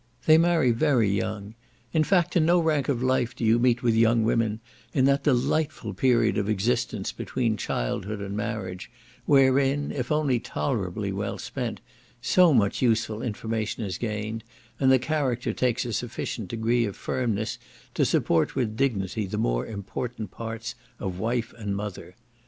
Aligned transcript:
They 0.25 0.39
marry 0.39 0.71
very 0.71 1.07
young; 1.11 1.53
in 1.93 2.03
fact, 2.03 2.35
in 2.35 2.43
no 2.43 2.59
rank 2.59 2.89
of 2.89 3.03
life 3.03 3.35
do 3.35 3.45
you 3.45 3.59
meet 3.59 3.83
with 3.83 3.93
young 3.93 4.23
women 4.23 4.59
in 4.95 5.05
that 5.05 5.23
delightful 5.25 5.93
period 5.93 6.39
of 6.39 6.49
existence 6.49 7.11
between 7.11 7.55
childhood 7.55 8.19
and 8.19 8.35
marriage, 8.35 8.89
wherein, 9.27 9.91
if 9.91 10.11
only 10.11 10.39
tolerably 10.39 11.11
well 11.11 11.37
spent, 11.37 11.81
so 12.19 12.51
much 12.51 12.81
useful 12.81 13.21
information 13.21 13.83
is 13.83 13.99
gained, 13.99 14.43
and 14.79 14.91
the 14.91 14.97
character 14.97 15.53
takes 15.53 15.85
a 15.85 15.93
sufficient 15.93 16.47
degree 16.47 16.85
of 16.85 16.95
firmness 16.95 17.59
to 17.93 18.03
support 18.03 18.55
with 18.55 18.75
dignity 18.75 19.27
the 19.27 19.37
more 19.37 19.67
important 19.67 20.31
parts 20.31 20.73
of 20.99 21.19
wife 21.19 21.53
and 21.59 21.75
mother. 21.75 22.15